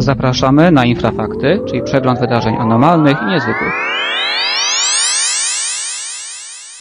Zapraszamy 0.00 0.70
na 0.70 0.84
Infrafakty, 0.84 1.60
czyli 1.68 1.82
przegląd 1.82 2.20
wydarzeń 2.20 2.56
anormalnych 2.56 3.22
i 3.22 3.26
niezwykłych. 3.26 3.72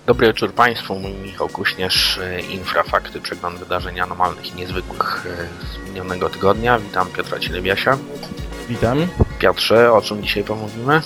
Dobry 0.06 0.28
wieczór 0.28 0.54
Państwu, 0.54 1.00
mój 1.00 1.12
Michał 1.12 1.50
Kuśnierz, 1.50 2.20
e, 2.24 2.42
Infrafakty, 2.42 3.22
przegląd 3.22 3.60
wydarzeń 3.60 4.00
anormalnych 4.00 4.54
i 4.54 4.56
niezwykłych 4.56 5.26
e, 5.26 5.66
z 5.66 5.90
minionego 5.90 6.30
tygodnia. 6.30 6.80
Witam 6.80 7.08
Piotra 7.08 7.40
Cielebiasia. 7.40 7.98
Witam. 8.70 8.98
Piotrze, 9.40 9.94
o 9.94 10.02
czym 10.02 10.24
dzisiaj 10.24 10.44
pomówimy? 10.44 11.02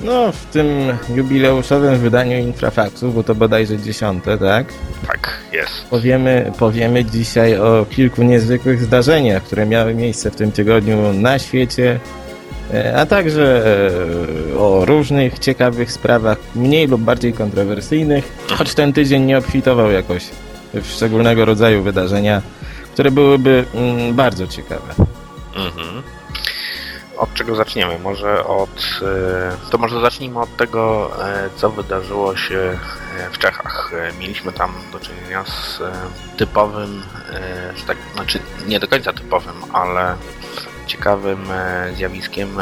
No, 0.00 0.32
w 0.32 0.46
tym 0.46 0.66
jubileuszowym 1.14 1.98
wydaniu 1.98 2.38
Infrafaksu, 2.38 3.12
bo 3.12 3.22
to 3.22 3.34
bodajże 3.34 3.78
dziesiąte, 3.78 4.38
tak? 4.38 4.66
Tak, 5.06 5.30
jest. 5.52 5.84
Powiemy, 5.90 6.52
powiemy 6.58 7.04
dzisiaj 7.04 7.58
o 7.58 7.86
kilku 7.90 8.22
niezwykłych 8.22 8.82
zdarzeniach, 8.82 9.42
które 9.42 9.66
miały 9.66 9.94
miejsce 9.94 10.30
w 10.30 10.36
tym 10.36 10.52
tygodniu 10.52 11.12
na 11.12 11.38
świecie, 11.38 12.00
e, 12.74 12.96
a 12.96 13.06
także 13.06 13.66
e, 14.54 14.58
o 14.58 14.84
różnych 14.84 15.38
ciekawych 15.38 15.92
sprawach, 15.92 16.38
mniej 16.54 16.86
lub 16.86 17.00
bardziej 17.00 17.32
kontrowersyjnych, 17.32 18.32
choć 18.56 18.74
ten 18.74 18.92
tydzień 18.92 19.22
nie 19.22 19.38
obfitował 19.38 19.90
jakoś 19.90 20.24
w 20.74 20.86
szczególnego 20.86 21.44
rodzaju 21.44 21.82
wydarzenia, 21.82 22.42
które 22.92 23.10
byłyby 23.10 23.64
mm, 23.74 24.14
bardzo 24.14 24.46
ciekawe. 24.46 24.94
Mhm. 25.56 26.02
Od 27.18 27.34
czego 27.34 27.54
zaczniemy? 27.54 27.98
Może 27.98 28.44
od. 28.46 29.00
e, 29.02 29.70
To 29.70 29.78
może 29.78 30.00
zacznijmy 30.00 30.40
od 30.40 30.56
tego, 30.56 31.10
e, 31.26 31.50
co 31.56 31.70
wydarzyło 31.70 32.36
się 32.36 32.78
e, 33.18 33.30
w 33.30 33.38
Czechach. 33.38 33.92
Mieliśmy 34.18 34.52
tam 34.52 34.72
do 34.92 35.00
czynienia 35.00 35.44
z 35.44 35.82
typowym, 36.36 37.02
że 37.76 37.86
tak, 37.86 37.96
znaczy 38.14 38.40
nie 38.66 38.80
do 38.80 38.88
końca 38.88 39.12
typowym, 39.12 39.54
ale 39.72 40.16
ciekawym 40.86 41.48
zjawiskiem 41.96 42.56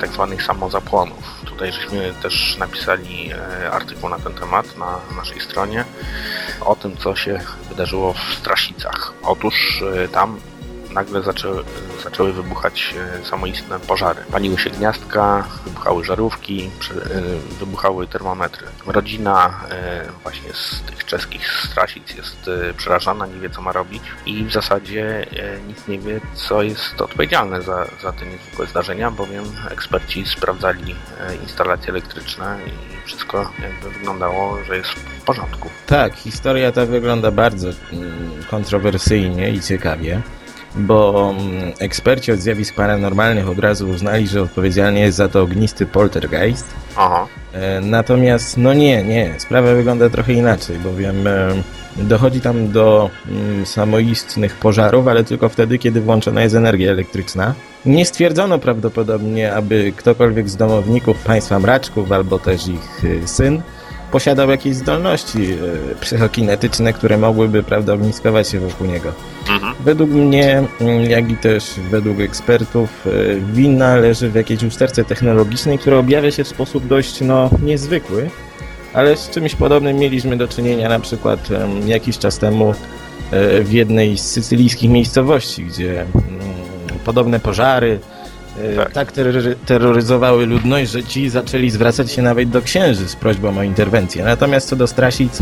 tak 0.00 0.10
zwanych 0.10 0.42
samozapłonów. 0.42 1.24
Tutaj 1.46 1.72
żeśmy 1.72 2.14
też 2.22 2.56
napisali 2.58 3.30
artykuł 3.72 4.08
na 4.08 4.18
ten 4.18 4.34
temat 4.34 4.76
na 4.78 4.98
naszej 5.16 5.40
stronie 5.40 5.84
o 6.60 6.76
tym, 6.76 6.96
co 6.96 7.16
się 7.16 7.40
wydarzyło 7.68 8.12
w 8.12 8.34
Strasicach. 8.38 9.12
Otóż 9.22 9.84
tam 10.12 10.40
nagle 10.94 11.22
zaczęły, 11.22 11.64
zaczęły 12.04 12.32
wybuchać 12.32 12.94
e, 13.22 13.24
samoistne 13.24 13.80
pożary. 13.80 14.20
Paliły 14.32 14.58
się 14.58 14.70
gniazdka, 14.70 15.48
wybuchały 15.64 16.04
żarówki, 16.04 16.70
e, 16.90 17.20
wybuchały 17.58 18.06
termometry. 18.06 18.66
Rodzina 18.86 19.60
e, 19.70 20.04
właśnie 20.22 20.52
z 20.52 20.82
tych 20.82 21.04
czeskich 21.04 21.48
strasic 21.70 22.14
jest 22.14 22.50
przerażona, 22.76 23.26
nie 23.26 23.40
wie 23.40 23.50
co 23.50 23.62
ma 23.62 23.72
robić 23.72 24.02
i 24.26 24.44
w 24.44 24.52
zasadzie 24.52 25.26
nic 25.68 25.88
nie 25.88 25.98
wie, 25.98 26.20
co 26.34 26.62
jest 26.62 27.00
odpowiedzialne 27.00 27.62
za, 27.62 27.86
za 28.02 28.12
te 28.12 28.26
niezwykłe 28.26 28.66
zdarzenia, 28.66 29.10
bowiem 29.10 29.44
eksperci 29.70 30.26
sprawdzali 30.26 30.94
instalacje 31.42 31.88
elektryczne 31.88 32.58
i 32.66 33.06
wszystko 33.06 33.50
jakby 33.62 33.98
wyglądało, 33.98 34.64
że 34.64 34.76
jest 34.76 34.90
w 34.90 35.22
porządku. 35.24 35.68
Tak, 35.86 36.14
historia 36.14 36.72
ta 36.72 36.86
wygląda 36.86 37.30
bardzo 37.30 37.68
mm, 37.92 38.44
kontrowersyjnie 38.50 39.50
i 39.50 39.60
ciekawie, 39.60 40.22
bo 40.76 41.30
mm, 41.38 41.72
eksperci 41.78 42.32
od 42.32 42.38
zjawisk 42.38 42.74
paranormalnych 42.74 43.48
od 43.48 43.58
razu 43.58 43.88
uznali, 43.88 44.28
że 44.28 44.42
odpowiedzialny 44.42 45.00
jest 45.00 45.16
za 45.16 45.28
to 45.28 45.42
ognisty 45.42 45.86
poltergeist. 45.86 46.66
Aha, 46.96 47.26
E, 47.54 47.80
Natomiast, 47.80 48.56
no 48.56 48.74
nie, 48.74 49.02
nie, 49.02 49.34
sprawa 49.38 49.74
wygląda 49.74 50.10
trochę 50.10 50.32
inaczej, 50.32 50.78
bowiem 50.78 51.26
e, 51.26 51.48
dochodzi 51.96 52.40
tam 52.40 52.68
do 52.72 53.10
mm, 53.28 53.66
samoistnych 53.66 54.56
pożarów, 54.56 55.08
ale 55.08 55.24
tylko 55.24 55.48
wtedy, 55.48 55.78
kiedy 55.78 56.00
włączona 56.00 56.42
jest 56.42 56.54
energia 56.54 56.90
elektryczna. 56.90 57.54
Nie 57.86 58.06
stwierdzono 58.06 58.58
prawdopodobnie, 58.58 59.54
aby 59.54 59.92
ktokolwiek 59.96 60.50
z 60.50 60.56
domowników 60.56 61.18
państwa 61.24 61.58
mraczków 61.58 62.12
albo 62.12 62.38
też 62.38 62.68
ich 62.68 63.04
e, 63.24 63.28
syn 63.28 63.62
posiadał 64.14 64.50
jakieś 64.50 64.76
zdolności 64.76 65.52
e, 65.52 65.94
psychokinetyczne, 66.00 66.92
które 66.92 67.18
mogłyby 67.18 67.62
prawda, 67.62 67.94
ogniskować 67.94 68.48
się 68.48 68.60
wokół 68.60 68.86
niego. 68.86 69.12
mhm. 69.48 69.74
Według 69.80 70.10
mnie, 70.10 70.64
mm, 70.80 71.10
jak 71.10 71.30
i 71.30 71.36
też 71.36 71.64
według 71.90 72.20
ekspertów, 72.20 73.06
e, 73.06 73.10
wina 73.52 73.96
leży 73.96 74.30
w 74.30 74.34
jakiejś 74.34 74.62
usterce 74.62 75.04
technologicznej, 75.04 75.78
która 75.78 75.96
objawia 75.98 76.30
się 76.30 76.44
w 76.44 76.48
sposób 76.48 76.86
dość 76.86 77.20
no, 77.20 77.50
niezwykły, 77.62 78.30
ale 78.92 79.16
z 79.16 79.30
czymś 79.30 79.54
podobnym 79.54 79.96
mieliśmy 79.96 80.36
do 80.36 80.48
czynienia 80.48 80.88
na 80.88 81.00
przykład 81.00 81.48
jakiś 81.86 82.18
czas 82.18 82.38
temu 82.38 82.74
e, 83.30 83.62
w 83.62 83.72
jednej 83.72 84.18
z 84.18 84.22
sycylijskich 84.22 84.90
miejscowości, 84.90 85.64
gdzie 85.64 86.00
mm, 86.00 86.14
podobne 87.04 87.40
pożary 87.40 87.98
Tak. 88.76 88.92
tak 88.92 89.12
terrory- 89.12 89.54
terroryzowały 89.66 90.46
ludność, 90.46 90.90
że 90.90 91.04
ci 91.04 91.28
zaczęli 91.30 91.70
zwracać 91.70 92.12
się 92.12 92.22
nawet 92.22 92.48
do 92.50 92.62
księży 92.62 93.08
z 93.08 93.16
prośbą 93.16 93.58
o 93.58 93.62
interwencję. 93.62 94.24
Natomiast 94.24 94.68
co 94.68 94.76
do 94.76 94.86
Strasic, 94.86 95.38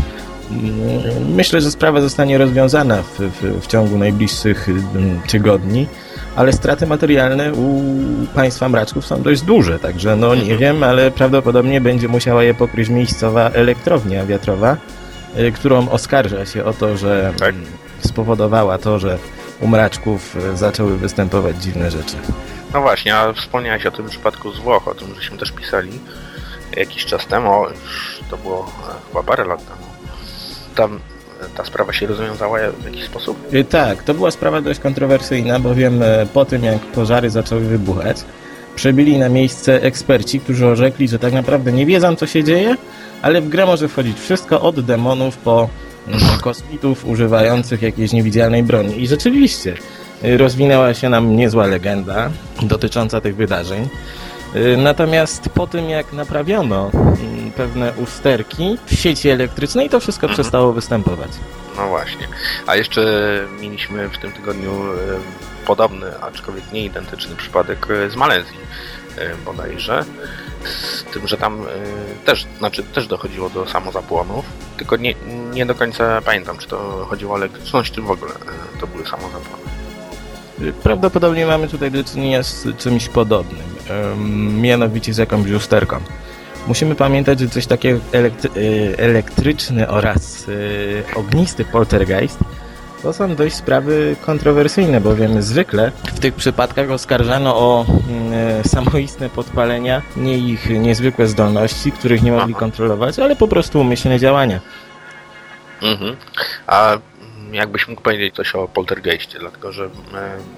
Mm, 0.51 1.35
Myślę, 1.35 1.61
że 1.61 1.71
sprawa 1.71 2.01
zostanie 2.01 2.37
rozwiązana 2.37 3.01
w, 3.01 3.19
w, 3.19 3.61
w 3.61 3.67
ciągu 3.67 3.97
najbliższych 3.97 4.69
mm, 4.69 5.19
tygodni, 5.27 5.87
ale 6.35 6.53
straty 6.53 6.87
materialne 6.87 7.53
u 7.53 7.81
państwa 8.35 8.69
mraczków 8.69 9.05
są 9.05 9.21
dość 9.21 9.41
duże, 9.41 9.79
także 9.79 10.15
no 10.15 10.35
nie 10.35 10.57
wiem, 10.57 10.83
ale 10.83 11.11
prawdopodobnie 11.11 11.81
będzie 11.81 12.07
musiała 12.07 12.43
je 12.43 12.53
pokryć 12.53 12.89
miejscowa 12.89 13.49
elektrownia 13.49 14.25
wiatrowa, 14.25 14.77
y, 15.39 15.51
którą 15.51 15.89
oskarża 15.89 16.45
się 16.45 16.65
o 16.65 16.73
to, 16.73 16.97
że 16.97 17.33
Tak. 17.39 17.49
mm, 17.49 17.65
spowodowała 17.99 18.77
to, 18.77 18.99
że 18.99 19.17
u 19.61 19.67
mraczków 19.67 20.35
y, 20.53 20.57
zaczęły 20.57 20.97
występować 20.97 21.55
dziwne 21.63 21.91
rzeczy. 21.91 22.15
No 22.73 22.81
właśnie, 22.81 23.15
a 23.15 23.33
wspomniałeś 23.33 23.85
o 23.85 23.91
tym 23.91 24.09
przypadku 24.09 24.51
z 24.51 24.59
Włoch, 24.59 24.87
o 24.87 24.95
tym 24.95 25.15
żeśmy 25.15 25.37
też 25.37 25.51
pisali 25.51 25.91
jakiś 26.77 27.05
czas 27.05 27.27
temu, 27.27 27.65
już 27.69 28.19
to 28.29 28.37
było 28.37 28.71
e, 28.89 29.07
chyba 29.07 29.23
parę 29.23 29.45
lat 29.45 29.59
temu. 29.65 29.87
Tam 30.75 30.99
e, 31.41 31.57
ta 31.57 31.65
sprawa 31.65 31.93
się 31.93 32.07
rozwiązała 32.07 32.59
w 32.79 32.85
jakiś 32.85 33.05
sposób? 33.05 33.53
Y, 33.53 33.63
Tak, 33.63 34.03
to 34.03 34.13
była 34.13 34.31
sprawa 34.31 34.61
dość 34.61 34.79
kontrowersyjna, 34.79 35.59
bowiem 35.59 36.03
e, 36.03 36.25
po 36.33 36.45
tym 36.45 36.63
jak 36.63 36.79
pożary 36.79 37.29
zaczęły 37.29 37.61
wybuchać, 37.61 38.17
przybyli 38.75 39.17
na 39.17 39.29
miejsce 39.29 39.81
eksperci, 39.81 40.39
którzy 40.39 40.67
orzekli, 40.67 41.07
że 41.07 41.19
tak 41.19 41.33
naprawdę 41.33 41.71
nie 41.71 41.85
wiedzą 41.85 42.15
co 42.15 42.27
się 42.27 42.43
dzieje, 42.43 42.75
ale 43.21 43.41
w 43.41 43.49
grę 43.49 43.65
może 43.65 43.87
wchodzić 43.87 44.19
wszystko 44.19 44.61
od 44.61 44.79
demonów 44.79 45.37
po 45.37 45.69
kosmitów 46.41 47.05
używających 47.05 47.81
jakiejś 47.81 48.11
niewidzialnej 48.11 48.63
broni. 48.63 49.01
I 49.03 49.07
rzeczywiście 49.07 49.73
y, 50.25 50.37
rozwinęła 50.37 50.93
się 50.93 51.09
nam 51.09 51.35
niezła 51.35 51.67
legenda 51.67 52.29
dotycząca 52.61 53.21
tych 53.21 53.35
wydarzeń. 53.35 53.87
Y, 54.55 54.77
Natomiast 54.77 55.49
po 55.49 55.67
tym 55.67 55.89
jak 55.89 56.13
naprawiono 56.13 56.91
mm, 56.93 57.51
pewne 57.51 57.93
usterki 58.03 58.77
w 58.85 58.93
sieci 58.95 59.29
elektrycznej, 59.29 59.89
to 59.89 59.99
wszystko 59.99 60.27
Mhm. 60.27 60.35
przestało 60.41 60.73
występować. 60.73 61.29
No 61.77 61.87
właśnie. 61.87 62.27
A 62.67 62.75
jeszcze 62.75 63.01
mieliśmy 63.61 64.09
w 64.09 64.17
tym 64.17 64.31
tygodniu 64.31 64.71
e, 64.71 65.65
podobny, 65.65 66.19
aczkolwiek 66.21 66.71
nie 66.73 66.85
identyczny 66.85 67.35
przypadek 67.35 67.87
z 68.09 68.15
Malezji 68.15 68.57
bodajże. 69.45 70.05
Z 70.63 71.03
tym, 71.03 71.27
że 71.27 71.37
tam 71.37 71.61
e, 71.61 72.25
też, 72.25 72.45
znaczy 72.57 72.83
też 72.83 73.07
dochodziło 73.07 73.49
do 73.49 73.65
samozapłonów, 73.65 74.45
tylko 74.77 74.97
nie, 74.97 75.13
nie 75.53 75.65
do 75.65 75.75
końca 75.75 76.21
pamiętam, 76.21 76.57
czy 76.57 76.67
to 76.67 77.05
chodziło 77.09 77.33
o 77.33 77.37
elektryczność, 77.37 77.93
czy 77.93 78.01
w 78.01 78.11
ogóle 78.11 78.31
e, 78.31 78.79
to 78.79 78.87
były 78.87 79.05
samozapłony. 79.05 79.63
Prawdopodobnie 80.83 81.45
mamy 81.45 81.67
tutaj 81.67 81.91
do 81.91 82.03
czynienia 82.03 82.43
z 82.43 82.67
czymś 82.77 83.09
podobnym, 83.09 83.63
mianowicie 84.61 85.13
z 85.13 85.17
jakąś 85.17 85.47
lusterką. 85.47 85.99
Musimy 86.67 86.95
pamiętać, 86.95 87.39
że 87.39 87.49
coś 87.49 87.65
takiego 87.65 87.99
elektry- 88.11 88.57
y, 88.57 88.95
elektryczny 88.97 89.87
oraz 89.87 90.47
y, 90.47 91.03
ognisty 91.15 91.65
poltergeist 91.65 92.39
to 93.03 93.13
są 93.13 93.35
dość 93.35 93.55
sprawy 93.55 94.15
kontrowersyjne, 94.21 95.01
bowiem 95.01 95.41
zwykle 95.41 95.91
w 96.05 96.19
tych 96.19 96.33
przypadkach 96.33 96.91
oskarżano 96.91 97.55
o 97.55 97.85
mm, 98.09 98.63
samoistne 98.63 99.29
podpalenia, 99.29 100.01
nie 100.17 100.37
ich 100.37 100.69
niezwykłe 100.69 101.27
zdolności, 101.27 101.91
których 101.91 102.23
nie 102.23 102.31
mogli 102.31 102.53
Aha. 102.53 102.59
kontrolować, 102.59 103.19
ale 103.19 103.35
po 103.35 103.47
prostu 103.47 103.81
umyślne 103.81 104.19
działania. 104.19 104.59
Mhm. 105.81 106.15
A 106.67 106.97
jakbyś 107.51 107.87
mógł 107.87 108.01
powiedzieć 108.01 108.35
coś 108.35 108.55
o 108.55 108.67
poltergeistie, 108.67 109.39
dlatego 109.39 109.71
że 109.71 109.85
e, 109.85 109.89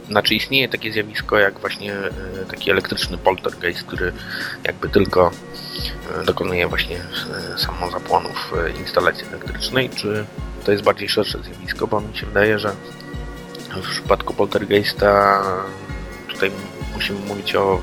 znaczy 0.07 0.35
istnieje 0.35 0.69
takie 0.69 0.91
zjawisko 0.91 1.37
jak 1.37 1.59
właśnie 1.59 1.93
e, 1.93 2.11
taki 2.51 2.71
elektryczny 2.71 3.17
poltergeist, 3.17 3.83
który 3.83 4.13
jakby 4.63 4.89
tylko 4.89 5.31
e, 6.21 6.25
dokonuje 6.25 6.67
właśnie 6.67 6.97
e, 6.97 7.57
samozapłonów 7.57 8.53
e, 8.57 8.79
instalacji 8.79 9.27
elektrycznej, 9.27 9.89
czy 9.89 10.25
to 10.65 10.71
jest 10.71 10.83
bardziej 10.83 11.09
szersze 11.09 11.39
zjawisko, 11.43 11.87
bo 11.87 12.01
mi 12.01 12.17
się 12.17 12.25
wydaje, 12.25 12.59
że 12.59 12.71
w 13.83 13.89
przypadku 13.89 14.33
poltergeista 14.33 15.41
tutaj 16.27 16.51
musimy 16.93 17.19
mówić 17.27 17.55
o 17.55 17.81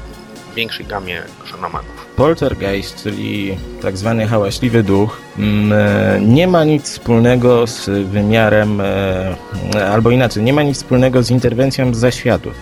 większej 0.57 0.87
gamie 0.87 1.23
fenomenów. 1.51 2.07
Poltergeist, 2.17 3.03
czyli 3.03 3.57
tak 3.83 3.97
zwany 3.97 4.27
hałaśliwy 4.27 4.83
duch, 4.83 5.21
mm, 5.39 6.35
nie 6.35 6.49
ma 6.49 6.65
nic 6.65 6.85
wspólnego 6.85 7.67
z 7.67 7.89
wymiarem, 8.09 8.81
e, 8.81 9.37
albo 9.93 10.11
inaczej, 10.11 10.43
nie 10.43 10.53
ma 10.53 10.63
nic 10.63 10.77
wspólnego 10.77 11.23
z 11.23 11.31
interwencją 11.31 11.95
z 11.95 11.99
zaświatów. 11.99 12.55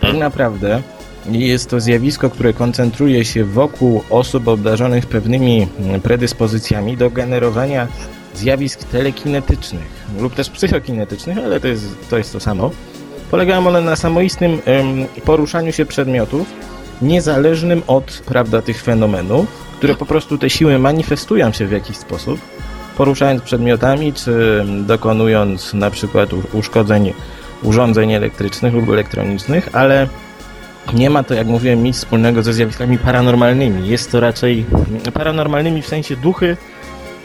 Tak 0.00 0.14
naprawdę 0.14 0.82
jest 1.30 1.70
to 1.70 1.80
zjawisko, 1.80 2.30
które 2.30 2.52
koncentruje 2.52 3.24
się 3.24 3.44
wokół 3.44 4.04
osób 4.10 4.48
obdarzonych 4.48 5.06
pewnymi 5.06 5.68
mm, 5.80 6.00
predyspozycjami 6.00 6.96
do 6.96 7.10
generowania 7.10 7.88
zjawisk 8.38 8.84
telekinetycznych 8.84 10.06
lub 10.18 10.34
też 10.34 10.50
psychokinetycznych, 10.50 11.38
ale 11.38 11.60
to 11.60 11.68
jest 11.68 12.10
to, 12.10 12.18
jest 12.18 12.32
to 12.32 12.40
samo. 12.40 12.70
Polegają 13.30 13.66
one 13.66 13.80
na 13.80 13.96
samoistnym 13.96 14.60
em, 14.64 15.06
poruszaniu 15.24 15.72
się 15.72 15.86
przedmiotów, 15.86 16.46
niezależnym 17.02 17.82
od 17.86 18.22
prawda, 18.26 18.62
tych 18.62 18.82
fenomenów, 18.82 19.46
które 19.76 19.94
po 19.94 20.06
prostu 20.06 20.38
te 20.38 20.50
siły 20.50 20.78
manifestują 20.78 21.52
się 21.52 21.66
w 21.66 21.72
jakiś 21.72 21.96
sposób, 21.96 22.40
poruszając 22.96 23.42
przedmiotami, 23.42 24.12
czy 24.12 24.64
dokonując 24.86 25.74
na 25.74 25.90
przykład 25.90 26.30
uszkodzeń 26.52 27.12
urządzeń 27.62 28.12
elektrycznych 28.12 28.74
lub 28.74 28.88
elektronicznych, 28.88 29.68
ale 29.72 30.08
nie 30.94 31.10
ma 31.10 31.22
to, 31.22 31.34
jak 31.34 31.46
mówiłem, 31.46 31.82
nic 31.82 31.96
wspólnego 31.96 32.42
ze 32.42 32.52
zjawiskami 32.52 32.98
paranormalnymi. 32.98 33.88
Jest 33.88 34.12
to 34.12 34.20
raczej 34.20 34.64
paranormalnymi 35.14 35.82
w 35.82 35.86
sensie 35.86 36.16
duchy 36.16 36.56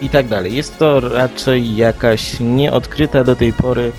i 0.03 0.09
tak 0.09 0.27
dalej. 0.27 0.55
Jest 0.55 0.77
to 0.77 0.99
raczej 0.99 1.75
jakaś 1.75 2.39
nieodkryta 2.39 3.23
do 3.23 3.35
tej 3.35 3.53
pory 3.53 3.91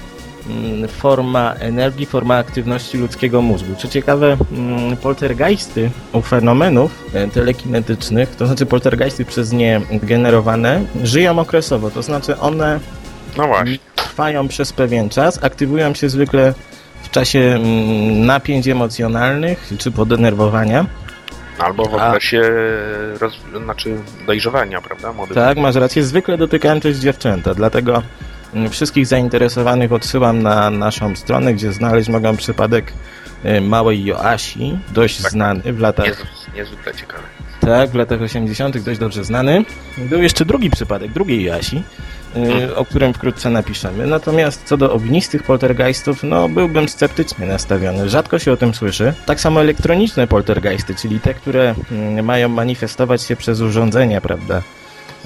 mm, 0.48 0.88
forma 0.88 1.54
energii, 1.54 2.06
forma 2.06 2.36
aktywności 2.36 2.98
ludzkiego 2.98 3.42
mózgu. 3.42 3.74
Co 3.78 3.88
ciekawe, 3.88 4.36
mm, 4.52 4.96
poltergeisty 4.96 5.90
u 6.12 6.20
fenomenów 6.20 7.04
e, 7.14 7.28
telekinetycznych, 7.28 8.36
to 8.36 8.46
znaczy 8.46 8.66
poltergeisty 8.66 9.24
przez 9.24 9.52
nie 9.52 9.80
generowane, 9.90 10.82
żyją 11.02 11.38
okresowo, 11.38 11.90
to 11.90 12.02
znaczy 12.02 12.38
one 12.38 12.80
No 13.36 13.48
trwają 13.94 14.48
przez 14.48 14.72
pewien 14.72 15.08
czas, 15.08 15.44
aktywują 15.44 15.94
się 15.94 16.08
zwykle 16.08 16.54
w 17.02 17.10
czasie 17.10 17.38
mm, 17.38 18.26
napięć 18.26 18.68
emocjonalnych 18.68 19.72
czy 19.78 19.90
podenerwowania. 19.90 20.86
Albo 21.58 21.84
w 21.84 21.94
A- 21.94 22.08
okresie 22.08 22.42
roz... 23.20 23.38
znaczy 23.64 23.96
dojrzewania, 24.26 24.80
prawda? 24.80 25.12
Młodych 25.12 25.34
Tak, 25.34 25.58
masz 25.58 25.74
rację, 25.74 26.02
zwykle 26.02 26.38
dotykają 26.38 26.80
też 26.80 26.96
dziewczęta, 26.96 27.54
dlatego 27.54 28.02
mm, 28.54 28.70
wszystkich 28.70 29.06
zainteresowanych 29.06 29.92
odsyłam 29.92 30.42
na 30.42 30.70
naszą 30.70 31.16
stronę, 31.16 31.54
gdzie 31.54 31.72
znaleźć 31.72 32.08
mogą 32.08 32.36
przypadek 32.36 32.92
y, 33.44 33.60
małej 33.60 34.04
Joasi, 34.04 34.78
dość 34.92 35.22
Tak. 35.22 35.30
znany 35.32 35.72
w 35.72 35.80
latach, 35.80 36.06
Niez... 36.06 36.18
Niezwykle 36.54 36.94
ciekawe. 36.94 37.22
Tak, 37.64 37.90
w 37.90 37.94
latach 37.94 38.22
80., 38.22 38.78
dość 38.78 39.00
dobrze 39.00 39.24
znany. 39.24 39.64
Był 39.98 40.22
jeszcze 40.22 40.44
drugi 40.44 40.70
przypadek, 40.70 41.12
drugiej 41.12 41.44
Joasi, 41.44 41.82
y, 42.36 42.76
o 42.76 42.84
którym 42.84 43.14
wkrótce 43.14 43.50
napiszemy. 43.50 44.06
Natomiast 44.06 44.62
co 44.64 44.76
do 44.76 44.92
ognistych 44.92 45.42
poltergeistów, 45.42 46.22
no 46.22 46.48
byłbym 46.48 46.88
sceptycznie 46.88 47.46
nastawiony. 47.46 48.08
Rzadko 48.08 48.38
się 48.38 48.52
o 48.52 48.56
tym 48.56 48.74
słyszy. 48.74 49.14
Tak 49.26 49.40
samo 49.40 49.60
elektroniczne 49.60 50.26
poltergeisty, 50.26 50.94
czyli 50.94 51.20
te, 51.20 51.34
które 51.34 51.74
mm, 51.92 52.24
mają 52.24 52.48
manifestować 52.48 53.22
się 53.22 53.36
przez 53.36 53.60
urządzenia, 53.60 54.20
prawda? 54.20 54.62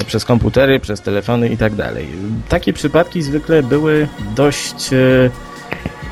Przez 0.07 0.25
komputery, 0.25 0.81
przez 0.81 1.01
telefony 1.01 1.49
i 1.49 1.57
tak 1.57 1.75
dalej. 1.75 2.09
Takie 2.49 2.73
przypadki 2.73 3.23
zwykle 3.23 3.63
były 3.63 4.09
dość 4.37 4.93
e, 4.93 5.31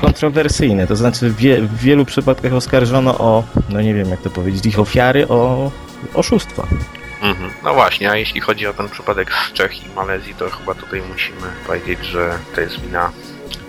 kontrowersyjne, 0.01 0.87
to 0.87 0.95
znaczy 0.95 1.29
w, 1.29 1.35
wie, 1.35 1.61
w 1.61 1.77
wielu 1.77 2.05
przypadkach 2.05 2.53
oskarżono 2.53 3.17
o, 3.17 3.43
no 3.69 3.81
nie 3.81 3.93
wiem 3.93 4.09
jak 4.09 4.21
to 4.21 4.29
powiedzieć, 4.29 4.65
ich 4.65 4.79
ofiary 4.79 5.27
o 5.27 5.71
oszustwo. 6.13 6.67
Mhm. 7.21 7.51
No 7.63 7.73
właśnie, 7.73 8.11
a 8.11 8.15
jeśli 8.15 8.41
chodzi 8.41 8.67
o 8.67 8.73
ten 8.73 8.89
przypadek 8.89 9.31
z 9.33 9.53
Czech 9.53 9.85
i 9.85 9.95
Malezji, 9.95 10.35
to 10.35 10.49
chyba 10.49 10.73
tutaj 10.73 11.01
musimy 11.11 11.47
powiedzieć, 11.67 12.05
że 12.05 12.39
to 12.55 12.61
jest 12.61 12.79
wina 12.79 13.11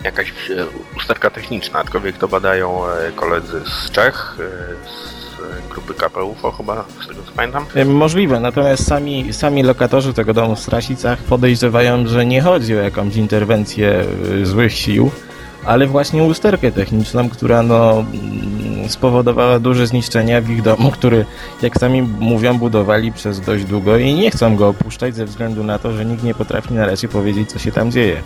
jakaś 0.04 0.28
e, 0.28 0.66
usterka 0.96 1.30
techniczna, 1.30 1.78
aczkolwiek 1.78 2.18
to 2.18 2.28
badają 2.28 2.86
e, 2.86 3.12
koledzy 3.12 3.60
z 3.66 3.90
Czech, 3.90 4.36
e, 4.40 4.88
z 4.88 5.68
grupy 5.70 5.94
KPUFO 5.94 6.52
chyba, 6.52 6.84
z 7.04 7.06
tego 7.06 7.22
co 7.22 7.32
pamiętam. 7.32 7.66
Możliwe, 7.86 8.40
natomiast 8.40 8.86
sami, 8.86 9.32
sami 9.32 9.62
lokatorzy 9.62 10.14
tego 10.14 10.34
domu 10.34 10.56
w 10.56 10.60
Strasicach 10.60 11.18
podejrzewają, 11.18 12.06
że 12.06 12.26
nie 12.26 12.42
chodzi 12.42 12.76
o 12.76 12.82
jakąś 12.82 13.16
interwencję 13.16 14.04
złych 14.42 14.72
sił, 14.72 15.10
ale 15.64 15.86
właśnie 15.86 16.24
usterkę 16.24 16.72
techniczną, 16.72 17.28
która 17.28 17.62
no, 17.62 18.04
spowodowała 18.92 19.58
duże 19.58 19.86
zniszczenia 19.86 20.40
w 20.40 20.50
ich 20.50 20.62
domu, 20.62 20.90
który, 20.90 21.24
jak 21.62 21.76
sami 21.76 22.02
mówią, 22.02 22.58
budowali 22.58 23.12
przez 23.12 23.40
dość 23.40 23.64
długo 23.64 23.96
i 23.96 24.14
nie 24.14 24.30
chcą 24.30 24.56
go 24.56 24.68
opuszczać 24.68 25.14
ze 25.14 25.24
względu 25.24 25.64
na 25.64 25.78
to, 25.78 25.92
że 25.92 26.04
nikt 26.04 26.22
nie 26.22 26.34
potrafi 26.34 26.74
na 26.74 26.86
razie 26.86 27.08
powiedzieć, 27.08 27.50
co 27.50 27.58
się 27.58 27.72
tam 27.72 27.90
dzieje. 27.90 28.22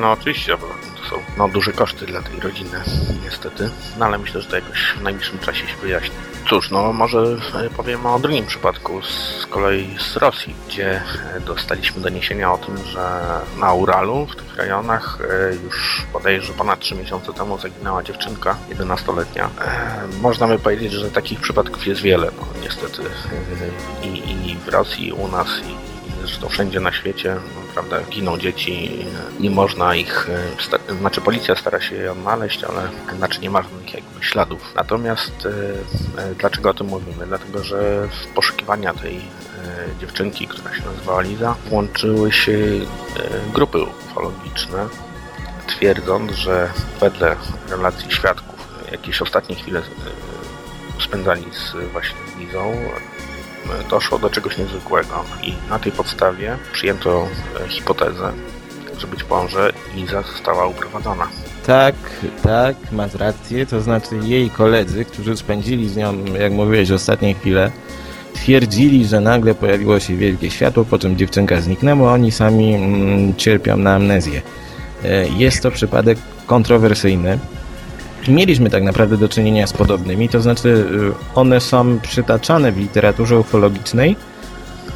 No 0.00 0.12
oczywiście, 0.12 0.56
bo 0.56 0.93
są 1.10 1.16
no, 1.38 1.48
duże 1.48 1.72
koszty 1.72 2.06
dla 2.06 2.22
tej 2.22 2.40
rodziny, 2.40 2.80
niestety. 3.24 3.70
No 3.98 4.06
ale 4.06 4.18
myślę, 4.18 4.40
że 4.40 4.48
to 4.48 4.56
jakoś 4.56 4.94
w 4.98 5.02
najbliższym 5.02 5.38
czasie 5.38 5.66
się 5.66 5.76
wyjaśni. 5.76 6.16
Cóż, 6.48 6.70
no 6.70 6.92
może 6.92 7.18
e, 7.54 7.70
powiem 7.70 8.06
o 8.06 8.18
drugim 8.18 8.46
przypadku 8.46 9.02
z 9.02 9.46
kolei 9.46 9.96
z 9.98 10.16
Rosji, 10.16 10.54
gdzie 10.68 10.90
e, 11.36 11.40
dostaliśmy 11.40 12.02
doniesienia 12.02 12.52
o 12.52 12.58
tym, 12.58 12.78
że 12.78 13.20
na 13.58 13.72
Uralu, 13.72 14.26
w 14.26 14.36
tych 14.36 14.56
rejonach, 14.56 15.18
e, 15.30 15.54
już 15.54 16.06
bodajże 16.12 16.52
ponad 16.52 16.80
3 16.80 16.94
miesiące 16.94 17.32
temu 17.32 17.58
zaginęła 17.58 18.02
dziewczynka 18.02 18.56
11-letnia. 18.70 19.50
E, 19.60 20.08
Można 20.22 20.48
by 20.48 20.58
powiedzieć, 20.58 20.92
że 20.92 21.10
takich 21.10 21.40
przypadków 21.40 21.86
jest 21.86 22.00
wiele, 22.00 22.30
no 22.40 22.46
niestety. 22.62 23.02
I, 24.02 24.50
i 24.50 24.56
w 24.56 24.68
Rosji, 24.68 25.08
i 25.08 25.12
u 25.12 25.28
nas, 25.28 25.48
i 25.48 25.83
zresztą 26.26 26.48
wszędzie 26.48 26.80
na 26.80 26.92
świecie, 26.92 27.34
no, 27.34 27.60
prawda, 27.74 28.00
giną 28.10 28.38
dzieci, 28.38 29.06
nie 29.40 29.50
można 29.50 29.94
ich, 29.94 30.30
e, 30.90 30.94
znaczy 30.94 31.20
policja 31.20 31.56
stara 31.56 31.80
się 31.80 31.96
je 31.96 32.12
odnaleźć, 32.12 32.64
ale 32.64 32.88
znaczy 33.16 33.40
nie 33.40 33.50
ma 33.50 33.62
żadnych 33.62 33.94
jakby 33.94 34.24
śladów. 34.24 34.72
Natomiast 34.74 35.46
e, 35.46 36.22
e, 36.22 36.34
dlaczego 36.34 36.70
o 36.70 36.74
tym 36.74 36.86
mówimy? 36.86 37.26
Dlatego, 37.26 37.64
że 37.64 38.08
w 38.08 38.26
poszukiwania 38.26 38.94
tej 38.94 39.20
dziewczynki, 40.00 40.46
która 40.46 40.74
się 40.76 40.82
nazywała 40.84 41.22
Liza, 41.22 41.54
włączyły 41.68 42.32
się 42.32 42.58
grupy 43.54 43.78
ufologiczne, 43.82 44.88
twierdząc, 45.66 46.32
że 46.32 46.70
wedle 47.00 47.36
relacji 47.68 48.12
świadków 48.12 48.68
jakieś 48.92 49.22
ostatnie 49.22 49.56
chwile 49.56 49.82
spędzali 51.00 51.44
z 51.52 51.92
właśnie 51.92 52.16
Lizą, 52.38 52.72
doszło 53.90 54.18
do 54.18 54.30
czegoś 54.30 54.58
niezwykłego 54.58 55.24
i 55.42 55.54
na 55.70 55.78
tej 55.78 55.92
podstawie 55.92 56.56
przyjęto 56.72 57.28
e, 57.64 57.68
hipotezę, 57.68 58.32
że 58.98 59.06
być 59.06 59.28
może 59.30 59.72
Liza 59.94 60.22
została 60.22 60.66
uprowadzona. 60.66 61.28
Tak, 61.66 61.94
tak, 62.42 62.76
masz 62.92 63.14
rację. 63.14 63.66
To 63.66 63.80
znaczy 63.80 64.16
jej 64.22 64.50
koledzy, 64.50 65.04
którzy 65.04 65.36
spędzili 65.36 65.88
z 65.88 65.96
nią, 65.96 66.24
jak 66.24 66.52
mówiłeś, 66.52 66.90
ostatnie 66.90 67.34
chwile, 67.34 67.70
twierdzili, 68.34 69.06
że 69.06 69.20
nagle 69.20 69.54
pojawiło 69.54 70.00
się 70.00 70.16
wielkie 70.16 70.50
światło, 70.50 70.84
po 70.84 70.98
czym 70.98 71.16
dziewczynka 71.16 71.60
zniknęła, 71.60 72.12
oni 72.12 72.32
sami 72.32 72.74
mm, 72.74 73.36
cierpią 73.36 73.76
na 73.76 73.94
amnezję. 73.94 74.42
E, 75.04 75.28
Jest 75.28 75.62
to 75.62 75.70
przypadek 75.70 76.18
kontrowersyjny. 76.46 77.38
Mieliśmy 78.28 78.70
tak 78.70 78.82
naprawdę 78.82 79.16
do 79.16 79.28
czynienia 79.28 79.66
z 79.66 79.72
podobnymi, 79.72 80.28
to 80.28 80.40
znaczy 80.40 80.68
y, 80.68 81.34
one 81.34 81.60
są 81.60 81.98
przytaczane 82.00 82.72
w 82.72 82.78
literaturze 82.78 83.38
ufologicznej, 83.38 84.16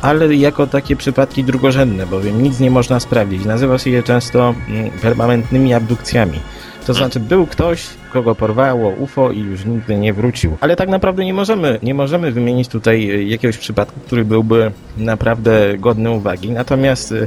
ale 0.03 0.35
jako 0.35 0.67
takie 0.67 0.97
przypadki 0.97 1.45
drugorzędne, 1.45 2.07
bowiem 2.07 2.43
nic 2.43 2.61
nie 2.61 2.71
można 2.71 3.01
sprawdzić. 3.01 3.45
Nazywa 3.45 3.79
się 3.79 3.91
je 3.91 4.03
często 4.03 4.55
mm, 4.69 4.91
permanentnymi 4.91 5.75
abdukcjami. 5.75 6.41
To 6.87 6.95
znaczy 6.95 7.21
był 7.21 7.47
ktoś, 7.47 7.85
kogo 8.13 8.35
porwało 8.35 8.89
UFO 8.91 9.31
i 9.31 9.39
już 9.39 9.65
nigdy 9.65 9.97
nie 9.97 10.13
wrócił. 10.13 10.57
Ale 10.61 10.77
tak 10.77 10.89
naprawdę 10.89 11.25
nie 11.25 11.35
możemy, 11.35 11.79
nie 11.83 11.95
możemy 11.95 12.33
wymienić 12.33 12.69
tutaj 12.69 13.11
y, 13.11 13.25
jakiegoś 13.25 13.59
przypadku, 13.59 14.01
który 14.01 14.25
byłby 14.25 14.71
naprawdę 14.97 15.79
godny 15.79 16.11
uwagi. 16.11 16.51
Natomiast 16.51 17.13
y, 17.13 17.27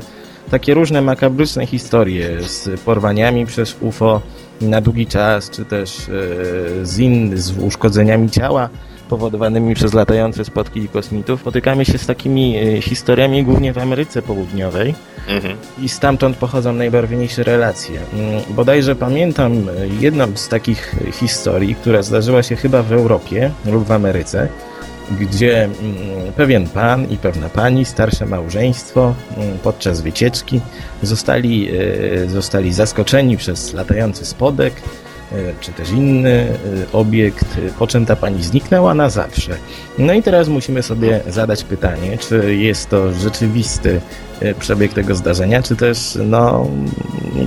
takie 0.51 0.74
różne 0.74 1.01
makabryczne 1.01 1.65
historie 1.65 2.41
z 2.41 2.81
porwaniami 2.81 3.46
przez 3.46 3.75
UFO 3.81 4.22
na 4.62 4.82
długi 4.82 5.08
czas, 5.08 5.50
czy 5.50 5.65
też 5.65 6.10
y, 6.10 6.86
z, 6.86 7.00
in, 7.00 7.38
z 7.38 7.58
uszkodzeniami 7.58 8.30
ciała 8.30 8.70
powodowanymi 9.10 9.75
przez 9.75 9.94
latające 9.94 10.46
spotki 10.46 10.88
kosmitów, 10.88 11.41
spotykamy 11.41 11.86
się 11.86 11.98
z 11.98 12.06
takimi 12.06 12.58
y, 12.77 12.82
historiami 12.82 13.44
głównie 13.44 13.74
w 13.74 13.77
Ameryce 13.77 14.22
Południowej 14.22 14.96
Mhm. 15.30 15.56
i 15.82 15.89
stamtąd 15.89 16.38
pochodzą 16.38 16.74
najbarwniejsze 16.74 17.44
relacje. 17.44 18.00
Mm, 18.13 18.41
Bodajże 18.50 18.96
pamiętam 18.96 19.53
y, 19.53 19.63
jedną 20.00 20.27
z 20.36 20.48
takich 20.48 20.96
historii, 21.13 21.75
która 21.75 22.01
zdarzyła 22.01 22.44
się 22.44 22.56
chyba 22.56 22.84
w 22.84 22.91
Europie 22.91 23.51
lub 23.65 23.86
w 23.86 23.91
Ameryce, 23.91 24.48
gdzie 25.20 25.63
mm, 25.63 25.75
pewien 26.36 26.68
pan 26.68 27.10
i 27.10 27.18
pewna 27.18 27.50
pani, 27.50 27.86
starsze 27.86 28.25
małżeństwo, 28.25 29.15
mm, 29.38 29.58
podczas 29.63 30.01
wycieczki 30.01 30.62
zostali, 31.01 31.70
y, 32.24 32.30
zostali 32.30 32.74
zaskoczeni 32.74 33.38
przez 33.38 33.74
latający 33.74 34.25
spodek, 34.25 34.74
y, 35.32 35.53
czy 35.62 35.72
też 35.72 35.89
inny 35.89 36.48
y, 36.89 36.91
obiekt, 36.94 37.46
po 37.80 37.88
czym 37.88 38.06
ta 38.06 38.15
pani 38.15 38.44
zniknęła 38.44 38.94
na 38.94 39.10
zawsze. 39.10 39.58
No 39.98 40.13
i 40.13 40.24
teraz 40.24 40.48
musimy 40.48 40.84
sobie 40.84 41.20
zadać 41.27 41.63
pytanie, 41.63 42.18
czy 42.18 42.56
jest 42.56 42.89
to 42.89 43.13
rzeczywisty 43.13 44.01
przebieg 44.60 44.94
tego 44.94 45.15
zdarzenia, 45.15 45.63
czy 45.63 45.75
też 45.75 46.18
no, 46.25 46.68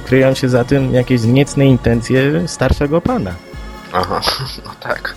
kryją 0.06 0.35
się 0.35 0.49
za 0.49 0.64
tym 0.64 0.94
jakieś 0.94 1.23
niecne 1.23 1.66
intencje 1.66 2.49
starszego 2.49 3.00
pana. 3.00 3.35
Aha, 3.94 4.21
no 4.64 4.75
tak. 4.80 5.14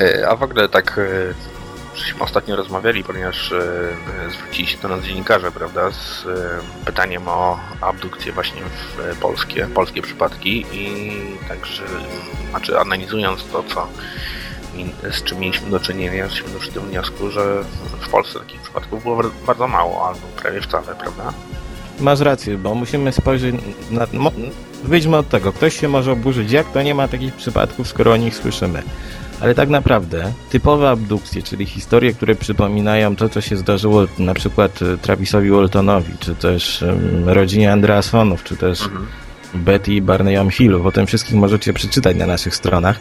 E, 0.00 0.28
A 0.28 0.36
w 0.36 0.42
ogóle 0.42 0.68
tak 0.68 0.98
e, 0.98 1.34
żeśmy 1.94 2.20
ostatnio 2.20 2.56
rozmawiali, 2.56 3.04
ponieważ 3.04 3.52
e, 3.52 3.56
e, 4.26 4.30
zwrócili 4.30 4.68
się 4.68 4.78
do 4.78 4.88
nas 4.88 5.04
dziennikarze, 5.04 5.52
prawda, 5.52 5.90
z 5.90 6.26
e, 6.26 6.84
pytaniem 6.84 7.28
o 7.28 7.60
abdukcje 7.80 8.32
właśnie 8.32 8.62
w 8.62 9.18
polskie, 9.18 9.66
polskie 9.74 10.02
przypadki 10.02 10.66
i 10.72 11.12
także, 11.48 11.82
znaczy 12.50 12.80
analizując 12.80 13.44
to, 13.52 13.62
co 13.62 13.88
z 15.10 15.22
czym 15.22 15.38
mieliśmy 15.38 15.70
do 15.70 15.80
czynienia, 15.80 16.24
jesteśmy 16.24 16.48
doszli 16.48 16.72
do 16.72 16.80
wniosku, 16.80 17.30
że 17.30 17.64
w 18.00 18.08
Polsce 18.08 18.38
takich 18.38 18.60
przypadków 18.60 19.02
było 19.02 19.16
bar- 19.16 19.32
bardzo 19.46 19.68
mało, 19.68 20.08
albo 20.08 20.20
prawie 20.42 20.60
wcale, 20.60 20.86
prawda? 20.86 21.32
Masz 22.00 22.20
rację, 22.20 22.58
bo 22.58 22.74
musimy 22.74 23.12
spojrzeć 23.12 23.54
na... 23.90 24.06
Wyjdźmy 24.84 25.16
od 25.16 25.28
tego, 25.28 25.52
ktoś 25.52 25.80
się 25.80 25.88
może 25.88 26.12
oburzyć, 26.12 26.52
jak 26.52 26.72
to 26.72 26.82
nie 26.82 26.94
ma 26.94 27.08
takich 27.08 27.34
przypadków, 27.34 27.88
skoro 27.88 28.12
o 28.12 28.16
nich 28.16 28.36
słyszymy. 28.36 28.82
Ale 29.40 29.54
tak 29.54 29.68
naprawdę 29.68 30.32
typowe 30.50 30.90
abdukcje, 30.90 31.42
czyli 31.42 31.66
historie, 31.66 32.12
które 32.12 32.34
przypominają 32.34 33.16
to, 33.16 33.28
co 33.28 33.40
się 33.40 33.56
zdarzyło 33.56 34.04
na 34.18 34.34
przykład 34.34 34.82
e, 34.82 34.98
Travisowi 34.98 35.50
Waltonowi, 35.50 36.12
czy 36.20 36.34
też 36.34 36.82
em, 36.82 37.28
rodzinie 37.28 37.72
Andreasonów, 37.72 38.44
czy 38.44 38.56
też 38.56 38.82
Mhm. 38.82 39.06
Betty 39.54 39.92
i 39.92 40.02
Barney'om 40.02 40.50
Hillów. 40.50 40.86
O 40.86 40.92
tym 40.92 41.06
wszystkim 41.06 41.38
możecie 41.38 41.72
przeczytać 41.72 42.16
na 42.16 42.26
naszych 42.26 42.54
stronach. 42.56 43.00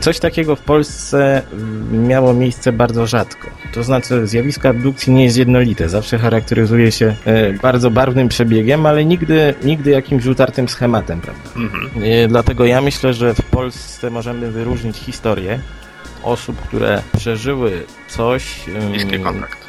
Coś 0.00 0.18
takiego 0.18 0.56
w 0.56 0.60
Polsce 0.60 1.42
mm, 1.52 2.06
miało 2.08 2.34
miejsce 2.34 2.72
bardzo 2.72 3.06
rzadko. 3.06 3.48
To 3.74 3.82
znaczy 3.82 4.26
zjawisko 4.26 4.68
abdukcji 4.68 5.12
nie 5.12 5.24
jest 5.24 5.36
jednolite. 5.36 5.88
Zawsze 5.88 6.18
charakteryzuje 6.18 6.92
się 6.92 7.14
e, 7.24 7.52
bardzo 7.52 7.90
barwnym 7.90 8.28
przebiegiem, 8.28 8.86
ale 8.86 9.04
nigdy, 9.04 9.54
nigdy 9.64 9.90
jakimś 9.90 10.26
utartym 10.26 10.68
schematem, 10.68 11.20
prawda? 11.20 11.50
Mhm. 11.56 11.90
E, 12.04 12.28
Dlatego 12.28 12.64
ja 12.64 12.80
myślę, 12.80 13.14
że 13.14 13.34
w 13.34 13.42
Polsce 13.42 14.10
możemy 14.10 14.50
wyróżnić 14.50 14.96
historię 14.96 15.58
osób, 16.22 16.56
które 16.60 17.02
przeżyły 17.16 17.82
coś, 18.08 18.68
em, 18.68 18.90
Bliski 18.90 19.20
kontakt. 19.20 19.63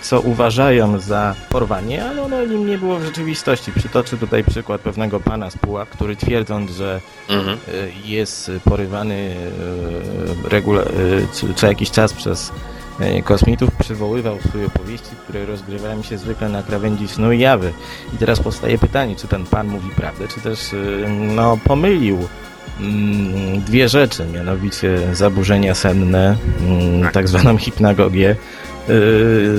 Co 0.00 0.20
uważają 0.20 0.98
za 0.98 1.34
porwanie, 1.50 2.04
ale 2.04 2.22
ono 2.22 2.44
nim 2.46 2.66
nie 2.66 2.78
było 2.78 2.98
w 2.98 3.02
rzeczywistości. 3.04 3.72
Przytoczę 3.72 4.16
tutaj 4.16 4.44
przykład 4.44 4.80
pewnego 4.80 5.20
pana 5.20 5.50
z 5.50 5.56
Pułap, 5.58 5.88
który 5.88 6.16
twierdząc, 6.16 6.70
że 6.70 7.00
Mhm. 7.28 7.58
y, 7.68 7.90
jest 8.04 8.50
porywany 8.64 9.34
regula- 10.48 10.90
y, 11.00 11.26
co, 11.32 11.46
co 11.54 11.66
jakiś 11.66 11.90
czas 11.90 12.12
przez 12.12 12.52
kosmitów, 13.24 13.70
przywoływał 13.78 14.38
swoje 14.48 14.66
opowieści, 14.66 15.08
które 15.24 15.46
rozgrywają 15.46 16.02
się 16.02 16.18
zwykle 16.18 16.48
na 16.48 16.62
krawędzi 16.62 17.08
snu 17.08 17.32
i 17.32 17.38
jawy. 17.40 17.72
I 18.14 18.16
teraz 18.16 18.40
powstaje 18.40 18.78
pytanie, 18.78 19.16
czy 19.16 19.28
ten 19.28 19.46
pan 19.46 19.68
mówi 19.68 19.90
prawdę, 19.96 20.28
czy 20.28 20.40
też 20.40 20.58
no, 21.34 21.58
pomylił 21.64 22.18
mm, 22.80 23.60
dwie 23.60 23.88
rzeczy, 23.88 24.26
mianowicie 24.34 24.98
zaburzenia 25.14 25.74
senne, 25.74 26.36
mm, 26.60 27.02
Tak. 27.02 27.12
tak 27.12 27.28
zwaną 27.28 27.58
hipnagogię, 27.58 28.36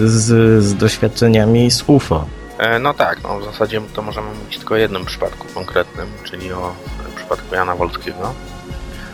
z, 0.06 0.64
z 0.64 0.76
doświadczeniami 0.76 1.72
z 1.72 1.84
UFO. 1.88 2.26
E, 2.58 2.80
No 2.80 2.94
tak, 2.94 3.24
no 3.24 3.40
w 3.40 3.44
zasadzie 3.44 3.82
to 3.94 4.02
możemy 4.02 4.28
mówić 4.40 4.58
tylko 4.58 4.74
o 4.74 4.78
jednym 4.78 5.06
przypadku 5.06 5.48
konkretnym, 5.54 6.08
czyli 6.24 6.54
o 6.54 6.70
e, 7.14 7.16
przypadku 7.18 7.56
Jana 7.56 7.76
Wolskiego. 7.76 8.34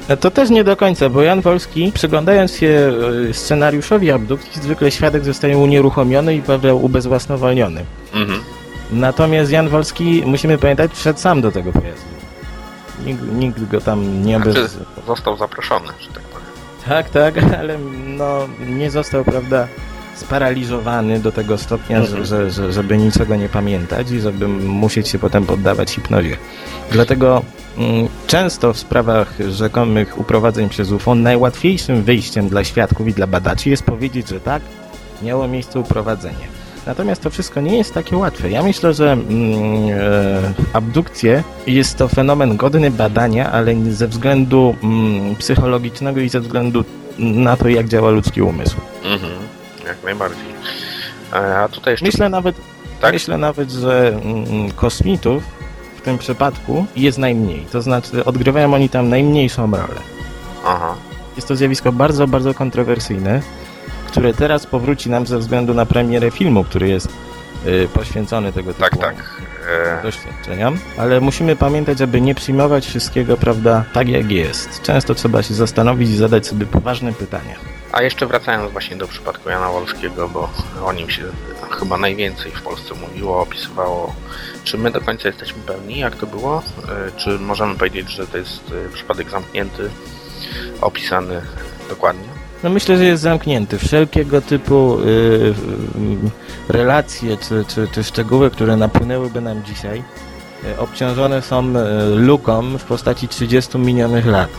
E, 0.08 0.17
To 0.17 0.32
też 0.32 0.50
nie 0.50 0.63
do 0.63 0.75
końca, 0.77 1.10
bo 1.10 1.22
Jan 1.22 1.41
Wolski, 1.41 1.91
przyglądając 1.96 2.55
się 2.55 2.93
y, 3.29 3.34
scenariuszowi 3.34 4.12
abdukcji, 4.12 4.62
zwykle 4.62 4.91
świadek 4.91 5.25
zostaje 5.25 5.58
unieruchomiony 5.58 6.36
i 6.36 6.41
Paweł 6.41 6.86
ubezwłasnowolniony. 6.86 7.86
Mhm. 8.13 8.39
Natomiast 8.91 9.51
Jan 9.51 9.70
Wolski, 9.70 10.24
musimy 10.25 10.58
pamiętać, 10.58 10.91
wszedł 10.93 11.20
sam 11.20 11.41
do 11.41 11.51
tego 11.51 11.72
pojazdu. 11.72 12.05
Nikt, 13.05 13.22
nikt 13.24 13.63
go 13.72 13.82
tam 13.82 14.25
nie 14.25 14.36
Znaczy, 14.39 14.53
bez... 14.62 14.77
został 15.08 15.38
zaproszony, 15.38 15.88
że 16.00 16.08
tak 16.08 16.24
powiem. 16.24 16.48
Tak, 16.89 17.10
tak, 17.10 17.34
ale 17.60 17.77
no, 18.08 18.39
nie 18.67 18.91
został, 18.91 19.24
prawda, 19.24 19.67
sparaliżowany 20.15 21.20
do 21.20 21.32
tego 21.32 21.58
stopnia, 21.58 22.05
że, 22.05 22.25
że, 22.25 22.51
że, 22.51 22.74
żeby 22.74 22.98
niczego 22.98 23.36
nie 23.36 23.50
pamiętać 23.50 24.12
i 24.12 24.20
żeby 24.20 24.48
musieć 24.48 25.08
się 25.08 25.20
potem 25.20 25.46
poddawać 25.46 25.91
hipnozie. 25.91 26.38
Dlatego 26.91 27.41
mm, 27.77 28.08
często 28.27 28.74
w 28.74 28.79
sprawach 28.79 29.34
rzekomych 29.50 30.20
uprowadzeń 30.20 30.70
przez 30.70 30.91
UFO 30.91 31.15
najłatwiejszym 31.15 32.03
wyjściem 32.03 32.50
dla 32.50 32.63
świadków 32.63 33.08
i 33.08 33.13
dla 33.13 33.27
badaczy 33.27 33.70
jest 33.70 33.84
powiedzieć, 33.84 34.29
że 34.29 34.39
tak, 34.39 34.62
miało 35.22 35.48
miejsce 35.48 35.79
uprowadzenie. 35.79 36.53
Natomiast 36.86 37.22
to 37.22 37.29
wszystko 37.29 37.62
nie 37.62 37.77
jest 37.77 37.93
takie 37.93 38.17
łatwe. 38.17 38.50
Ja 38.50 38.63
myślę, 38.63 38.93
że 38.93 39.12
mm, 39.12 39.29
e, 39.89 40.53
abdukcje 40.74 41.43
jest 41.67 41.98
to 41.98 42.08
fenomen 42.08 42.58
godny 42.58 42.91
badania, 42.91 43.51
ale 43.51 43.75
ze 43.91 44.08
względu 44.08 44.75
mm, 44.84 45.36
psychologicznego 45.36 46.20
i 46.20 46.29
ze 46.29 46.39
względu 46.39 46.84
na 47.20 47.58
to, 47.58 47.70
jak 47.70 47.88
działa 47.88 48.10
ludzki 48.10 48.41
umysł. 48.41 48.77
Mhm. 49.03 49.32
Jak 49.85 50.03
najbardziej. 50.03 50.53
A 51.31 51.67
tutaj 51.67 51.93
jeszcze... 51.93 52.05
Myślę 52.05 52.29
nawet, 52.29 52.55
Tak? 53.01 53.13
myślę 53.13 53.37
nawet 53.37 53.71
że 53.71 54.07
mm, 54.07 54.71
kosmitów 54.71 55.43
w 55.97 56.01
tym 56.01 56.17
przypadku 56.17 56.85
jest 56.95 57.17
najmniej. 57.17 57.65
To 57.71 57.81
znaczy 57.81 58.25
odgrywają 58.25 58.73
oni 58.73 58.89
tam 58.89 59.09
najmniejszą 59.09 59.71
rolę. 59.71 60.01
Aha. 60.65 60.95
Jest 61.35 61.47
to 61.47 61.55
zjawisko 61.55 61.91
bardzo, 61.91 62.27
bardzo 62.27 62.53
kontrowersyjne, 62.53 63.41
które 64.07 64.33
teraz 64.33 64.65
powróci 64.65 65.09
nam 65.09 65.25
ze 65.27 65.37
względu 65.39 65.73
na 65.73 65.85
premierę 65.85 66.31
filmu, 66.31 66.63
który 66.63 66.89
jest 66.89 67.07
y, 67.67 67.87
poświęcony 67.93 68.53
tego 68.53 68.73
typu 68.73 68.89
Tak, 68.89 68.97
tak. 68.97 69.15
E, 69.99 70.03
doświadczeniom, 70.03 70.77
ale 70.97 71.19
musimy 71.21 71.55
pamiętać, 71.55 72.01
aby 72.01 72.21
nie 72.21 72.35
przyjmować 72.35 72.85
wszystkiego, 72.85 73.37
prawda, 73.37 73.83
tak 73.93 74.09
jak 74.09 74.31
jest. 74.31 74.81
Często 74.81 75.15
trzeba 75.15 75.43
się 75.43 75.53
zastanowić 75.53 76.09
i 76.09 76.15
zadać 76.15 76.47
sobie 76.47 76.65
poważne 76.65 77.13
pytania. 77.13 77.55
A 77.93 78.01
jeszcze 78.01 78.27
wracając 78.27 78.71
właśnie 78.71 78.95
do 78.95 79.07
przypadku 79.07 79.50
Jana 79.50 79.69
Wolskiego, 79.69 80.29
bo 80.29 80.50
o 80.85 80.93
nim 80.93 81.09
się 81.09 81.23
chyba 81.79 81.97
najwięcej 81.97 82.51
w 82.51 82.62
Polsce 82.62 82.93
mówiło, 82.95 83.41
opisywało. 83.41 84.15
Czy 84.63 84.77
my 84.77 84.91
do 84.91 85.01
końca 85.01 85.27
jesteśmy 85.27 85.62
pewni, 85.62 86.00
jak 86.00 86.15
to 86.15 86.27
było? 86.27 86.63
E, 86.89 87.12
Czy 87.17 87.39
możemy 87.39 87.75
powiedzieć, 87.75 88.09
że 88.09 88.27
to 88.27 88.38
jest 88.38 88.71
e, 88.71 88.93
przypadek 88.93 89.29
zamknięty, 89.29 89.89
opisany 90.81 91.41
dokładnie? 91.89 92.27
No 92.63 92.69
myślę, 92.69 92.97
że 92.97 93.05
jest 93.05 93.23
zamknięty. 93.23 93.77
Wszelkiego 93.77 94.41
typu 94.41 95.00
y, 95.00 95.05
y, 95.05 95.53
relacje 96.69 97.38
czy, 97.38 97.65
czy, 97.67 97.88
czy 97.88 98.03
szczegóły, 98.03 98.51
które 98.51 98.77
napłynęłyby 98.77 99.41
nam 99.41 99.63
dzisiaj, 99.63 100.03
y, 100.63 100.77
obciążone 100.77 101.41
są 101.41 101.63
y, 101.77 102.15
luką 102.15 102.77
w 102.77 102.83
postaci 102.83 103.27
30 103.27 103.77
minionych 103.77 104.25
lat. 104.25 104.50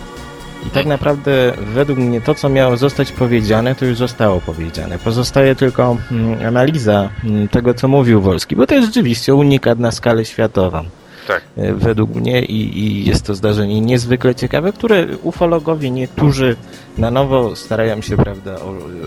I 0.66 0.71
tak 0.71 0.87
naprawdę 0.87 1.52
według 1.59 1.99
mnie 1.99 2.21
to, 2.21 2.35
co 2.35 2.49
miało 2.49 2.76
zostać 2.76 3.12
powiedziane, 3.12 3.75
to 3.75 3.85
już 3.85 3.99
zostało 3.99 4.40
powiedziane. 4.40 4.99
Pozostaje 4.99 5.54
tylko 5.54 5.97
mm, 6.11 6.47
analiza 6.47 7.11
mm, 7.25 7.49
tego, 7.49 7.75
co 7.75 7.88
mówił 7.88 8.21
Wolski, 8.21 8.56
bo 8.56 8.66
to 8.66 8.75
jest 8.75 8.87
rzeczywiście 8.87 9.35
unikat 9.35 9.78
na 9.78 9.90
skalę 9.90 10.25
światową. 10.25 10.85
Tak. 11.26 11.43
e, 11.57 11.73
według 11.75 12.14
mnie 12.14 12.43
i, 12.45 12.78
i 12.78 13.04
jest 13.04 13.26
to 13.26 13.35
zdarzenie 13.35 13.81
niezwykle 13.81 14.35
ciekawe, 14.35 14.73
które 14.73 15.07
ufologowie 15.23 15.90
niektórzy 15.90 16.57
na 16.99 17.11
nowo 17.11 17.57
starają 17.57 18.00
się, 18.00 18.16
prawda, 18.16 18.57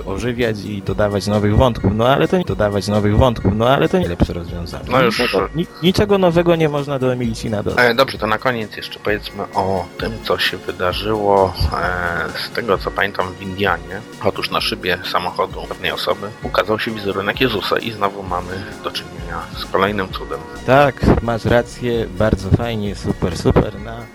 ożywiać 0.05 0.57
i 0.65 0.81
dodawać 0.81 1.27
nowych 1.27 1.55
wątków, 1.57 1.91
no 1.95 2.07
ale 2.09 2.27
to 2.27 2.37
nie 2.37 2.43
dodawać 2.43 2.87
nowych 2.87 3.17
wątków, 3.17 3.51
no 3.55 3.69
ale 3.69 3.89
to 3.89 3.99
nie 3.99 4.07
lepsze 4.07 4.33
rozwiązanie. 4.33 4.85
No 4.91 5.01
już- 5.01 5.19
Niczego, 5.19 5.49
ni, 5.55 5.67
niczego 5.83 6.17
nowego 6.17 6.55
nie 6.55 6.69
można 6.69 6.99
do 6.99 7.13
Emilicina 7.13 7.63
dodać. 7.63 7.85
E, 7.91 7.95
Dobrze, 7.95 8.17
to 8.17 8.27
na 8.27 8.37
koniec 8.37 8.77
jeszcze 8.77 8.99
powiedzmy 8.99 9.43
o 9.53 9.85
tym, 9.99 10.11
co 10.23 10.37
się 10.37 10.57
wydarzyło 10.57 11.53
e, 11.73 12.39
z 12.39 12.49
tego, 12.51 12.77
co 12.77 12.91
pamiętam 12.91 13.27
w 13.39 13.41
Indianie. 13.41 14.01
Otóż 14.23 14.51
na 14.51 14.61
szybie 14.61 14.97
samochodu 15.11 15.61
pewnej 15.69 15.91
osoby 15.91 16.27
ukazał 16.43 16.79
się 16.79 16.91
wizerunek 16.91 17.41
Jezusa 17.41 17.77
i 17.79 17.91
znowu 17.91 18.23
mamy 18.23 18.51
do 18.83 18.91
czynienia 18.91 19.41
z 19.57 19.65
kolejnym 19.65 20.07
cudem. 20.09 20.39
Tak, 20.65 21.01
masz 21.23 21.45
rację, 21.45 22.06
bardzo 22.09 22.49
fajnie, 22.49 22.95
super, 22.95 23.37
super. 23.37 23.79
Na 23.79 23.97
e, 23.97 24.05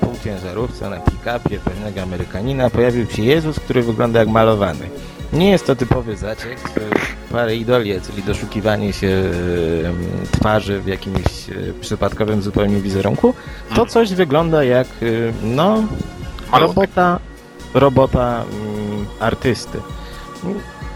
półciężarówce, 0.00 0.90
na 0.90 0.96
pick-upie 0.96 1.58
pewnego 1.58 2.02
Amerykanina 2.02 2.70
pojawił 2.70 3.06
się 3.10 3.22
Jezus, 3.22 3.60
który 3.60 3.82
wygląda 3.82 4.18
jak 4.20 4.28
malowany. 4.28 4.88
Nie 5.32 5.50
jest 5.50 5.66
to 5.66 5.76
typowy 5.76 6.16
zaciek, 6.16 6.58
e, 6.76 7.32
pareidolie, 7.32 8.00
czyli 8.00 8.22
doszukiwanie 8.22 8.92
się 8.92 9.08
e, 9.08 10.36
twarzy 10.38 10.80
w 10.80 10.86
jakimś 10.86 11.50
e, 11.50 11.54
przypadkowym 11.80 12.42
zupełnie 12.42 12.80
wizerunku. 12.80 13.34
To 13.74 13.86
coś 13.86 14.14
wygląda 14.14 14.64
jak, 14.64 14.88
no, 15.42 15.84
robota, 16.52 17.18
robota 17.74 18.44
mm, 18.52 19.06
artysty. 19.20 19.80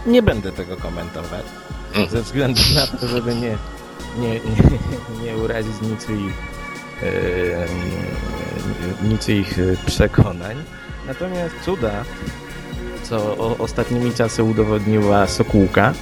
Nie 0.05 0.21
będę 0.21 0.51
tego 0.51 0.77
komentować, 0.77 1.45
Mm. 1.95 2.09
ze 2.09 2.21
względu 2.21 2.61
na 2.75 2.87
to, 2.87 3.07
żeby 3.07 3.35
nie, 3.35 3.57
nie, 4.19 4.33
nie, 4.33 4.39
nie 5.23 5.37
urazić 5.37 5.73
niczyich, 5.81 6.33
mm, 7.01 7.67
niczyich 9.11 9.59
e, 9.59 9.61
przekonań. 9.85 10.63
Natomiast 11.07 11.55
cuda, 11.65 12.03
co 13.03 13.37
ostatnimi 13.57 14.13
czasy 14.13 14.43
udowodniła 14.43 15.27
Sokółka, 15.27 15.93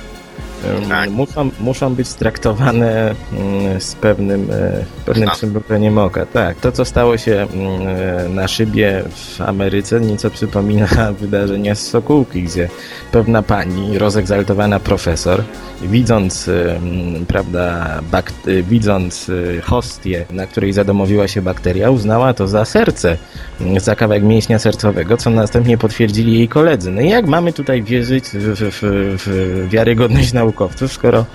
Tak. 0.90 1.10
Muszą, 1.10 1.50
muszą 1.60 1.96
być 1.96 2.14
traktowane 2.14 3.16
mm, 3.34 3.82
z 3.82 3.96
pewnym, 3.96 4.52
e, 4.52 4.86
pewnym 5.06 5.30
przymrużeniem 5.30 5.98
oka. 5.98 6.26
Tak, 6.26 6.60
to 6.60 6.72
co 6.72 6.86
stało 6.86 7.18
się 7.18 7.48
mm, 7.54 7.88
e, 7.88 8.30
na 8.30 8.48
szybie 8.48 9.04
w 9.16 9.42
Ameryce 9.42 10.02
nieco 10.02 10.30
przypomina 10.30 10.88
wydarzenia 11.22 11.76
z 11.76 11.88
Sokółki, 11.88 12.44
gdzie 12.44 12.70
pewna 13.12 13.44
pani, 13.44 13.98
rozegzaltowana 13.98 14.80
profesor, 14.80 15.44
widząc, 15.82 16.48
em, 16.48 17.26
prawda, 17.26 18.00
bak- 18.12 18.32
e, 18.48 18.64
widząc 18.64 19.30
e, 19.30 19.62
hostię, 19.62 20.26
na 20.32 20.48
której 20.48 20.74
zadomowiła 20.74 21.28
się 21.28 21.42
bakteria, 21.42 21.92
uznała 21.92 22.34
to 22.34 22.48
za 22.48 22.66
serce, 22.66 23.18
za 23.78 23.96
kawałek 23.96 24.24
mięśnia 24.24 24.60
sercowego, 24.60 25.18
co 25.18 25.30
następnie 25.30 25.78
potwierdzili 25.78 26.34
jej 26.34 26.48
koledzy. 26.48 26.92
No 26.92 27.02
i 27.02 27.10
jak 27.10 27.28
mamy 27.28 27.54
tutaj 27.54 27.84
wierzyć 27.84 28.26
w, 28.26 28.56
w, 28.56 28.80
w, 29.26 29.70
wiarygodność 29.70 30.34
naukowców, 30.50 30.94
skoro 30.94 31.26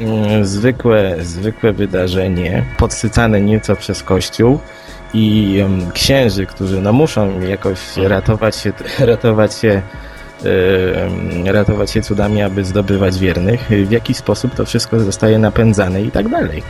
mm, 0.00 0.46
zwykłe, 0.46 1.16
zwykłe 1.20 1.72
wydarzenie, 1.72 2.64
podsycane 2.78 3.40
nieco 3.40 3.76
przez 3.76 4.02
Kościół 4.02 4.58
i 5.14 5.58
em, 5.60 5.92
księży, 5.92 6.46
którzy 6.46 6.80
no 6.80 6.92
muszą 6.92 7.40
jakoś 7.40 7.96
ratować 7.96 8.56
się, 8.56 8.72
ratować 9.12 9.54
się 9.54 9.82
ratować 11.44 11.90
się 11.90 12.02
cudami, 12.02 12.42
aby 12.42 12.64
zdobywać 12.64 13.18
wiernych, 13.18 13.60
w 13.86 13.90
jaki 13.90 14.14
sposób 14.14 14.54
to 14.54 14.64
wszystko 14.64 15.00
zostaje 15.00 15.38
napędzane 15.38 16.02
i 16.02 16.10
tak 16.10 16.28
dalej. 16.28 16.62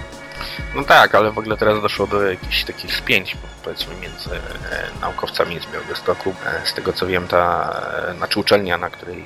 No 0.74 0.84
tak, 0.84 1.14
ale 1.14 1.32
w 1.32 1.38
ogóle 1.38 1.56
teraz 1.56 1.82
doszło 1.82 2.06
do 2.06 2.22
jakichś 2.22 2.64
takich 2.64 2.96
spięć, 2.96 3.36
powiedzmy, 3.64 3.94
między 3.94 4.30
e, 4.30 5.00
naukowcami 5.00 5.60
z 5.60 5.72
Białegostoku. 5.72 6.34
E, 6.46 6.66
z 6.66 6.74
tego 6.74 6.92
co 6.92 7.06
wiem, 7.06 7.28
ta, 7.28 7.72
e, 8.08 8.14
znaczy 8.14 8.40
uczelnia, 8.40 8.78
na 8.78 8.90
której 8.90 9.24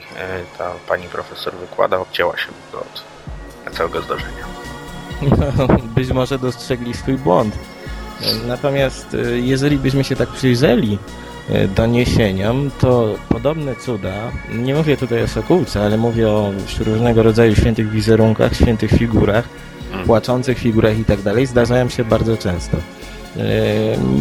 ta 0.59 0.73
pani 0.89 1.09
profesor 1.09 1.55
wykłada, 1.55 1.99
obcięła 1.99 2.37
się 2.37 2.49
od 2.73 3.05
całego 3.75 4.03
zdarzenia. 4.03 4.45
Być 5.97 6.11
może 6.11 6.39
dostrzegli 6.39 6.95
swój 6.95 7.15
błąd. 7.15 7.59
Natomiast 8.47 9.17
jeżeli 9.35 9.79
byśmy 9.79 10.05
się 10.05 10.17
tak 10.17 10.29
przyjrzeli 10.29 10.99
doniesieniom, 11.77 12.71
to 12.81 13.15
podobne 13.29 13.77
cuda, 13.77 14.33
nie 14.53 14.75
mówię 14.75 14.97
tutaj 14.97 15.23
o 15.23 15.29
Sokółce, 15.29 15.85
ale 15.85 15.97
mówię 15.97 16.29
o 16.29 16.53
różnego 16.87 17.23
rodzaju 17.23 17.57
świętych 17.57 17.91
wizerunkach, 17.91 18.55
świętych 18.55 18.91
figurach. 18.91 19.45
Płaczących 20.07 20.59
figurach 20.59 20.99
i 20.99 21.05
tak 21.05 21.23
dalej, 21.23 21.47
zdarzają 21.47 21.89
się 21.89 22.05
bardzo 22.05 22.37
często. 22.37 22.77
E, 23.37 23.41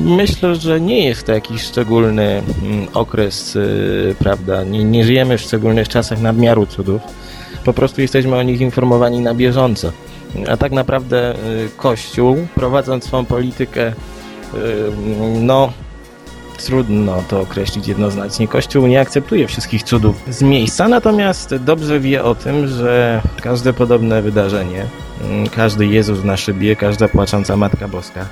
Myślę, 0.06 0.56
że 0.56 0.82
nie 0.82 1.06
jest 1.08 1.25
to 1.25 1.34
jakiś 1.34 1.62
szczególny 1.62 2.42
mm, 2.63 2.88
okres, 2.94 3.56
e, 3.56 3.60
prawda? 4.15 4.63
Nie, 4.63 4.84
nie 4.84 5.06
żyjemy 5.06 5.38
w 5.38 5.42
szczególnych 5.42 5.89
czasach 5.89 6.22
nadmiaru 6.22 6.65
cudów. 6.65 7.01
Po 7.65 7.74
prostu 7.74 8.01
jesteśmy 8.01 8.36
o 8.36 8.44
nich 8.44 8.62
informowani 8.62 9.20
na 9.20 9.34
bieżąco. 9.34 9.92
A 10.48 10.58
tak 10.58 10.72
naprawdę 10.72 11.32
e, 11.32 11.36
Kościół, 11.77 12.38
prowadząc 12.56 13.03
swą 13.03 13.25
politykę, 13.25 13.94
no 15.39 15.74
trudno 16.58 17.24
to 17.30 17.42
określić 17.42 17.88
jednoznacznie. 17.88 18.48
Kościół 18.48 18.88
nie 18.88 19.02
akceptuje 19.02 19.48
wszystkich 19.48 19.84
cudów 19.84 20.24
z 20.30 20.42
miejsca, 20.42 20.88
natomiast 20.88 21.56
dobrze 21.56 22.00
wie 22.00 22.24
o 22.24 22.36
tym, 22.36 22.68
że 22.68 23.22
każde 23.42 23.74
podobne 23.74 24.22
wydarzenie, 24.22 24.86
mm, 25.24 25.50
każdy 25.50 25.86
Jezus 25.86 26.24
na 26.24 26.38
szybie, 26.38 26.76
każda 26.76 27.08
płacząca 27.08 27.58
Matka 27.58 27.88
Boska, 27.88 28.26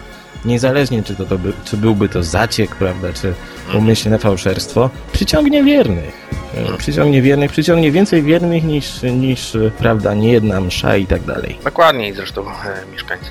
niezależnie 0.46 1.04
czy, 1.04 1.16
to, 1.16 1.26
to 1.26 1.38
by, 1.38 1.54
czy 1.66 1.78
byłby 1.78 2.10
to 2.10 2.24
zaciek, 2.24 2.76
prawda, 2.76 3.14
czy 3.14 3.34
umyślne 3.78 4.20
fałszerstwo, 4.20 4.90
przyciągnie 5.14 5.64
wiernych. 5.64 6.28
E, 6.74 6.78
Przyciągnie 6.78 7.22
wiernych, 7.22 7.52
przyciągnie 7.52 7.92
więcej 7.92 8.24
wiernych 8.24 8.64
niż, 8.64 9.02
niż 9.04 9.58
prawda, 9.78 10.14
niejedna 10.14 10.62
msza 10.62 10.98
i 10.98 11.06
tak 11.08 11.22
dalej. 11.24 11.58
Dokładnie 11.64 12.10
i 12.10 12.14
zresztą 12.14 12.42
e, 12.42 12.92
mieszkańcy 12.92 13.30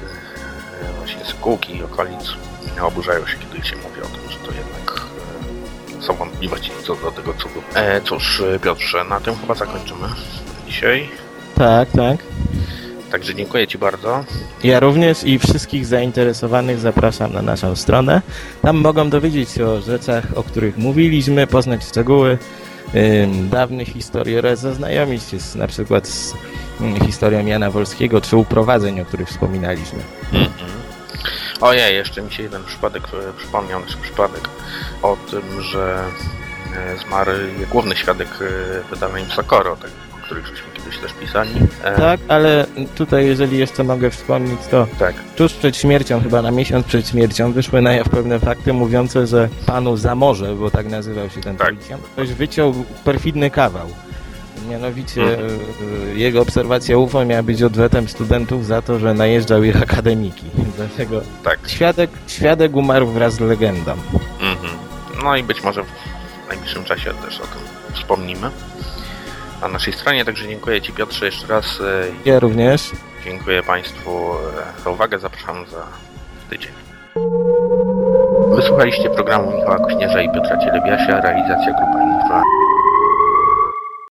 e, 0.82 0.98
właśnie 0.98 1.24
Sokółki 1.24 1.76
i 1.76 1.82
okolic 1.82 2.32
oburzają 2.82 3.26
się, 3.26 3.36
kiedy 3.38 3.66
się 3.66 3.76
mówi 3.76 3.89
są 6.00 6.14
wątpliwości 6.14 6.70
co 6.82 6.94
do 6.96 7.10
tego 7.10 7.34
cudu. 7.34 7.62
E, 7.74 8.00
cóż, 8.00 8.42
Piotrze, 8.62 9.04
na 9.04 9.20
tym 9.20 9.34
chyba 9.36 9.54
zakończymy 9.54 10.08
dzisiaj. 10.66 11.08
Tak, 11.54 11.88
tak. 11.90 12.16
Także 13.10 13.34
dziękuję 13.34 13.66
Ci 13.66 13.78
bardzo. 13.78 14.24
Ja 14.64 14.80
również 14.80 15.24
i 15.24 15.38
wszystkich 15.38 15.86
zainteresowanych 15.86 16.78
zapraszam 16.78 17.32
na 17.32 17.42
naszą 17.42 17.76
stronę. 17.76 18.22
Tam 18.62 18.76
mogą 18.76 19.10
dowiedzieć 19.10 19.50
się 19.50 19.66
o 19.66 19.80
rzeczach, 19.80 20.24
o 20.34 20.42
których 20.42 20.78
mówiliśmy, 20.78 21.46
poznać 21.46 21.84
szczegóły 21.84 22.38
ym, 22.94 23.48
dawnych 23.48 23.88
historii 23.88 24.38
oraz 24.38 24.60
zaznajomić 24.60 25.22
się 25.22 25.40
z, 25.40 25.54
na 25.54 25.66
przykład 25.66 26.08
z 26.08 26.34
ym, 26.80 27.00
historią 27.06 27.46
Jana 27.46 27.70
Wolskiego 27.70 28.20
czy 28.20 28.36
uprowadzeń, 28.36 29.00
o 29.00 29.04
których 29.04 29.28
wspominaliśmy. 29.28 29.98
Mhm. 31.62 31.70
Ojej, 31.70 31.94
jeszcze 31.96 32.22
mi 32.22 32.32
się 32.32 32.42
jeden 32.42 32.64
przypadek 32.64 33.02
e, 33.04 33.32
przypomniał, 33.38 33.80
nasz 33.80 33.96
przypadek 33.96 34.48
o 35.02 35.16
tym, 35.30 35.62
że 35.62 36.04
e, 36.76 36.96
zmarł 36.98 37.32
główny 37.70 37.96
świadek 37.96 38.28
e, 38.40 38.94
wydarzeń 38.94 39.26
w 39.26 39.32
Sokoro, 39.32 39.76
tak, 39.76 39.90
o 40.20 40.24
których 40.24 40.46
żeśmy 40.46 40.70
kiedyś 40.74 40.98
też 40.98 41.12
pisali. 41.12 41.50
Tak, 41.96 42.20
ale 42.28 42.66
tutaj 42.94 43.26
jeżeli 43.26 43.58
jeszcze 43.58 43.84
mogę 43.84 44.10
wspomnieć, 44.10 44.60
to 44.70 44.86
Tak. 44.98 45.14
tuż 45.36 45.52
przed 45.52 45.76
śmiercią, 45.76 46.22
chyba 46.22 46.42
na 46.42 46.50
miesiąc 46.50 46.86
przed 46.86 47.08
śmiercią, 47.08 47.52
wyszły 47.52 47.82
na 47.82 47.92
jaw 47.92 48.08
pewne 48.08 48.38
fakty 48.40 48.72
mówiące, 48.72 49.26
że 49.26 49.48
panu 49.66 49.96
Zamorze, 49.96 50.54
bo 50.54 50.70
tak 50.70 50.86
nazywał 50.86 51.30
się 51.30 51.40
ten 51.40 51.56
Tak. 51.56 51.66
policjant, 51.66 52.02
ktoś 52.02 52.28
wyciął 52.28 52.74
perfidny 53.04 53.50
kawał. 53.50 53.86
Mianowicie 54.68 55.22
Mhm. 55.22 55.48
e, 56.12 56.18
jego 56.18 56.40
obserwacja 56.42 56.98
UFO 56.98 57.24
miała 57.24 57.42
być 57.42 57.62
odwetem 57.62 58.08
studentów 58.08 58.66
za 58.66 58.82
to, 58.82 58.98
że 58.98 59.14
najeżdżał 59.14 59.62
ich 59.62 59.82
akademiki. 59.82 60.44
Dlatego 60.76 61.20
Tak. 61.44 61.58
świadek, 61.66 62.10
świadek 62.26 62.76
umarł 62.76 63.06
wraz 63.06 63.34
z 63.34 63.40
legendą. 63.40 63.92
Mhm. 64.40 64.72
No 65.24 65.36
i 65.36 65.42
być 65.42 65.62
może 65.64 65.82
w 65.84 65.86
najbliższym 66.48 66.84
czasie 66.84 67.10
też 67.14 67.40
o 67.40 67.42
tym 67.42 67.60
wspomnimy 67.94 68.50
na 69.60 69.68
naszej 69.68 69.92
stronie. 69.92 70.24
Także 70.24 70.48
dziękuję 70.48 70.80
Ci 70.82 70.92
Piotrze 70.92 71.26
jeszcze 71.26 71.46
raz. 71.46 71.80
e, 71.80 72.04
Ja 72.30 72.40
również. 72.40 72.90
Dziękuję 73.24 73.62
Państwu 73.62 74.10
e, 74.80 74.82
za 74.84 74.90
uwagę. 74.90 75.18
Zapraszam 75.18 75.66
za 75.66 75.86
tydzień. 76.50 76.72
Wysłuchaliście 78.56 79.10
programu 79.10 79.56
Michała 79.56 79.78
Kośnierza 79.78 80.22
i 80.22 80.32
Piotra 80.32 80.56
Cielebiasia, 80.58 81.20
realizacja 81.20 81.72
grupa 81.72 82.02
Infra. 82.22 82.42